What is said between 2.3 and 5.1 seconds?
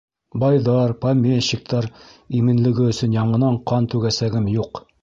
именлеге өсөн яңынан ҡан түгәсәгем юҡ.